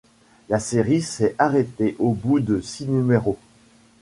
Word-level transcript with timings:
La 0.49 0.57
série 0.59 1.03
s'est 1.03 1.35
arrêtée 1.37 1.95
au 1.99 2.13
bout 2.13 2.39
de 2.39 2.59
six 2.59 2.87
numéros. 2.87 3.37